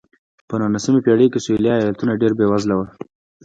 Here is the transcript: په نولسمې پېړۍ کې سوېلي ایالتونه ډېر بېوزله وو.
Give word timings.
په 0.47 0.53
نولسمې 0.61 0.99
پېړۍ 1.05 1.27
کې 1.31 1.39
سوېلي 1.45 1.69
ایالتونه 1.73 2.19
ډېر 2.21 2.31
بېوزله 2.39 2.73
وو. 2.75 2.85